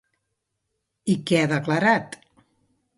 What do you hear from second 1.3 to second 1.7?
ha